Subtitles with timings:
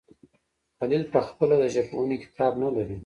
[0.79, 2.97] خلیل پخپله د ژبپوهنې کتاب نه لري.